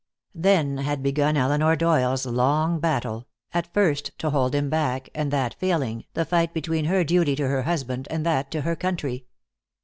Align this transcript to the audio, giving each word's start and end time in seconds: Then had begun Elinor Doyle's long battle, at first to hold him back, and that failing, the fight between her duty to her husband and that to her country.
Then 0.33 0.77
had 0.79 1.03
begun 1.03 1.37
Elinor 1.37 1.75
Doyle's 1.75 2.25
long 2.25 2.79
battle, 2.79 3.27
at 3.53 3.71
first 3.71 4.17
to 4.17 4.31
hold 4.31 4.55
him 4.55 4.67
back, 4.67 5.09
and 5.13 5.29
that 5.29 5.53
failing, 5.53 6.05
the 6.15 6.25
fight 6.25 6.55
between 6.55 6.85
her 6.85 7.03
duty 7.03 7.35
to 7.35 7.47
her 7.47 7.61
husband 7.61 8.07
and 8.09 8.25
that 8.25 8.49
to 8.49 8.61
her 8.61 8.75
country. 8.75 9.27